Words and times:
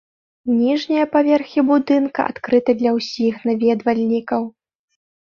Ніжнія 0.59 1.05
паверхі 1.15 1.63
будынка 1.67 2.21
адкрыты 2.33 2.71
для 2.79 2.93
ўсіх 2.95 3.33
наведвальнікаў. 3.51 4.41